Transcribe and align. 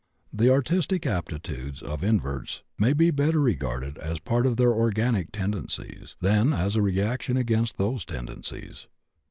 The 0.33 0.49
artistic 0.49 1.05
aptitudes 1.05 1.83
of 1.83 2.03
inverts 2.03 2.63
may 2.79 2.91
better 2.91 3.33
be 3.37 3.43
regarded 3.45 3.99
as 3.99 4.19
part 4.19 4.47
of 4.47 4.57
their 4.57 4.73
organic 4.73 5.31
tendencies 5.31 6.15
than 6.21 6.53
as 6.53 6.75
a 6.75 6.81
reaction 6.81 7.37
against 7.37 7.77
those 7.77 8.03
tendencies. 8.03 8.87